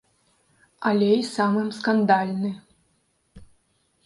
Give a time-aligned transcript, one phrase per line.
[0.91, 2.51] Але і самым скандальны.